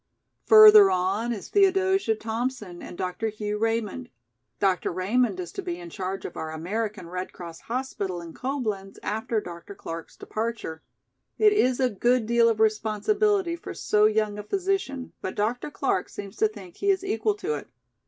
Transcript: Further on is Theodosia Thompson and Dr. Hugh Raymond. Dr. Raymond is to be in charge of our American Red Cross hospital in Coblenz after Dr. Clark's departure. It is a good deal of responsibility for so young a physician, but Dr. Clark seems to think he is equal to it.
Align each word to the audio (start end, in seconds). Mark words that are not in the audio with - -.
Further 0.47 0.89
on 0.89 1.31
is 1.31 1.49
Theodosia 1.49 2.15
Thompson 2.15 2.81
and 2.81 2.97
Dr. 2.97 3.29
Hugh 3.29 3.59
Raymond. 3.59 4.09
Dr. 4.59 4.91
Raymond 4.91 5.39
is 5.39 5.51
to 5.51 5.61
be 5.61 5.79
in 5.79 5.91
charge 5.91 6.25
of 6.25 6.35
our 6.35 6.49
American 6.51 7.07
Red 7.07 7.31
Cross 7.31 7.59
hospital 7.59 8.19
in 8.19 8.33
Coblenz 8.33 8.97
after 9.03 9.39
Dr. 9.39 9.75
Clark's 9.75 10.17
departure. 10.17 10.81
It 11.37 11.53
is 11.53 11.79
a 11.79 11.91
good 11.91 12.25
deal 12.25 12.49
of 12.49 12.59
responsibility 12.59 13.55
for 13.55 13.75
so 13.75 14.05
young 14.05 14.39
a 14.39 14.43
physician, 14.43 15.13
but 15.21 15.35
Dr. 15.35 15.69
Clark 15.69 16.09
seems 16.09 16.35
to 16.37 16.47
think 16.47 16.77
he 16.77 16.89
is 16.89 17.03
equal 17.05 17.35
to 17.35 17.53
it. 17.53 17.67